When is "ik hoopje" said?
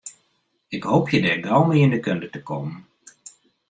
0.75-1.19